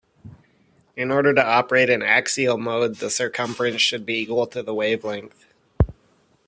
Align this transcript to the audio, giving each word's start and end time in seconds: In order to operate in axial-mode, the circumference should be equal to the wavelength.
In 0.95 1.11
order 1.11 1.31
to 1.31 1.45
operate 1.45 1.87
in 1.87 2.01
axial-mode, 2.01 2.95
the 2.95 3.11
circumference 3.11 3.81
should 3.83 4.03
be 4.03 4.21
equal 4.21 4.47
to 4.47 4.63
the 4.63 4.73
wavelength. 4.73 5.45